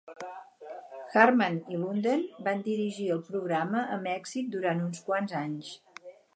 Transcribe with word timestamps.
Hartman 1.23 1.59
i 1.75 1.81
Lunden 1.81 2.25
van 2.49 2.65
dirigir 2.69 3.07
el 3.19 3.23
programa 3.29 3.85
amb 3.99 4.11
èxit 4.17 4.51
durant 4.59 4.85
uns 4.89 5.07
quants 5.11 5.41
anys. 5.45 5.75